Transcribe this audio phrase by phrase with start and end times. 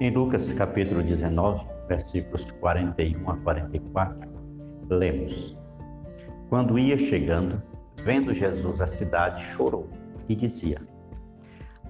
[0.00, 4.30] Em Lucas capítulo 19, versículos 41 a 44,
[4.88, 5.54] lemos:
[6.48, 7.62] Quando ia chegando,
[8.02, 9.90] vendo Jesus a cidade, chorou
[10.26, 10.80] e dizia: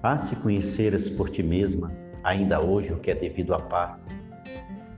[0.03, 1.89] Ah, se conheceras por ti mesma,
[2.21, 4.09] ainda hoje, o que é devido à paz,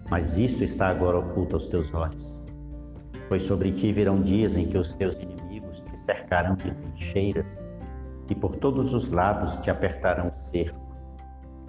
[0.10, 2.42] mas isto está agora oculto aos teus olhos.
[3.30, 7.64] Pois sobre ti virão dias em que os teus inimigos te cercarão de trincheiras
[8.28, 10.82] e por todos os lados te apertarão o cerco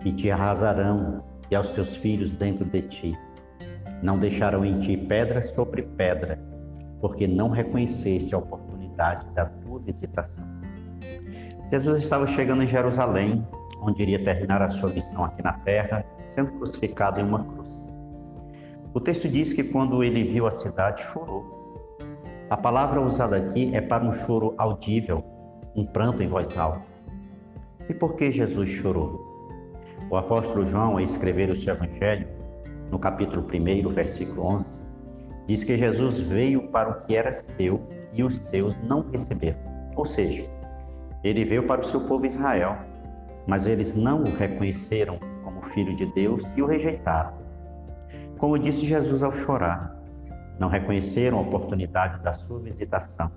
[0.07, 3.19] e te arrasarão e aos teus filhos dentro de ti.
[4.03, 6.39] Não deixarão em ti pedra sobre pedra,
[7.01, 10.45] porque não reconheceste a oportunidade da tua visitação.
[11.71, 13.47] Jesus estava chegando em Jerusalém,
[13.81, 17.73] onde iria terminar a sua missão aqui na terra, sendo crucificado em uma cruz.
[18.93, 21.97] O texto diz que quando ele viu a cidade, chorou.
[22.51, 25.25] A palavra usada aqui é para um choro audível,
[25.75, 26.83] um pranto em voz alta.
[27.89, 29.34] E por que Jesus chorou?
[30.11, 32.27] O apóstolo João, ao escrever o seu evangelho,
[32.91, 34.81] no capítulo 1, versículo 11,
[35.47, 39.59] diz que Jesus veio para o que era seu e os seus não receberam.
[39.97, 40.45] Ou seja,
[41.23, 42.77] ele veio para o seu povo Israel,
[43.47, 47.33] mas eles não o reconheceram como filho de Deus e o rejeitaram.
[48.39, 49.97] Como disse Jesus ao chorar,
[50.59, 53.31] não reconheceram a oportunidade da sua visitação.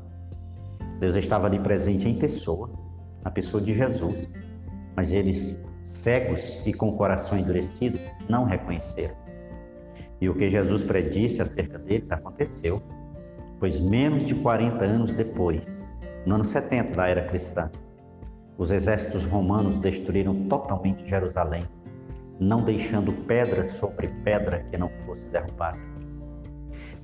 [1.00, 2.70] Deus estava ali presente em pessoa,
[3.24, 4.34] na pessoa de Jesus,
[4.96, 9.16] mas eles cegos e com o coração endurecido, não reconheceram.
[10.20, 12.82] E o que Jesus predisse acerca deles aconteceu,
[13.60, 15.88] pois menos de 40 anos depois,
[16.26, 17.70] no ano 70 da era cristã,
[18.58, 21.64] os exércitos romanos destruíram totalmente Jerusalém,
[22.40, 25.78] não deixando pedra sobre pedra que não fosse derrubada.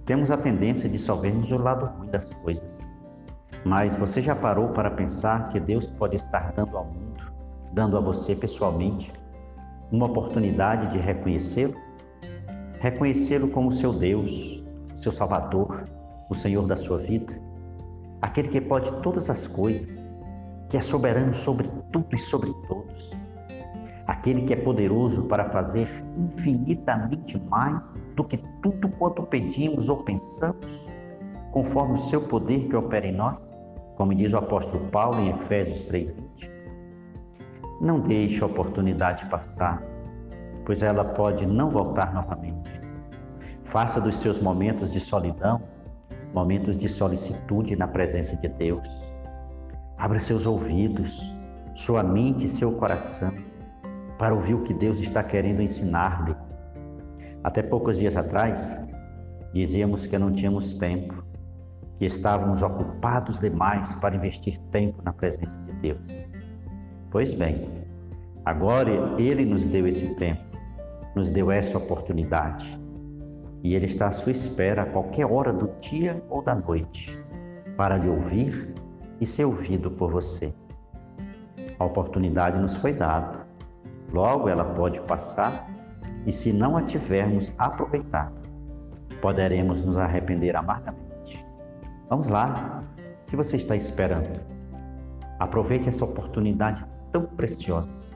[0.06, 2.86] Temos a tendência de só vermos o lado ruim das coisas.
[3.64, 7.33] Mas você já parou para pensar que Deus pode estar dando ao mundo
[7.74, 9.12] dando a você pessoalmente
[9.92, 11.76] uma oportunidade de reconhecê-lo,
[12.80, 14.64] reconhecê-lo como seu Deus,
[14.96, 15.84] seu Salvador,
[16.30, 17.34] o Senhor da sua vida,
[18.22, 20.12] aquele que pode todas as coisas,
[20.70, 23.12] que é soberano sobre tudo e sobre todos,
[24.08, 30.86] aquele que é poderoso para fazer infinitamente mais do que tudo quanto pedimos ou pensamos,
[31.52, 33.54] conforme o seu poder que opera em nós,
[33.96, 36.53] como diz o apóstolo Paulo em Efésios 3:20.
[37.84, 39.84] Não deixe a oportunidade passar,
[40.66, 42.82] pois ela pode não voltar novamente.
[43.64, 45.62] Faça dos seus momentos de solidão
[46.34, 48.90] momentos de solicitude na presença de Deus.
[49.98, 51.22] Abra seus ouvidos,
[51.76, 53.32] sua mente e seu coração
[54.18, 56.36] para ouvir o que Deus está querendo ensinar-lhe.
[57.44, 58.80] Até poucos dias atrás,
[59.54, 61.24] dizíamos que não tínhamos tempo,
[61.96, 66.33] que estávamos ocupados demais para investir tempo na presença de Deus.
[67.14, 67.70] Pois bem,
[68.44, 68.90] agora
[69.22, 70.42] Ele nos deu esse tempo,
[71.16, 72.76] nos deu essa oportunidade.
[73.62, 77.16] E Ele está à sua espera a qualquer hora do dia ou da noite
[77.78, 78.74] para lhe ouvir
[79.22, 80.56] e ser ouvido por você.
[81.78, 83.46] A oportunidade nos foi dada,
[84.12, 85.70] logo ela pode passar
[86.26, 88.34] e, se não a tivermos aproveitado,
[89.22, 91.46] poderemos nos arrepender amargamente.
[92.10, 94.42] Vamos lá, o que você está esperando?
[95.38, 98.12] Aproveite essa oportunidade tão preciosa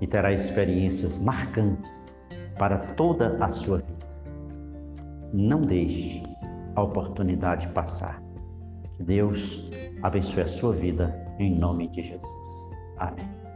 [0.00, 2.16] e terá experiências marcantes
[2.58, 4.06] para toda a sua vida.
[5.32, 6.22] Não deixe
[6.74, 8.22] a oportunidade passar.
[8.96, 9.70] Que Deus
[10.02, 12.28] abençoe a sua vida em nome de Jesus.
[12.98, 13.47] Amém.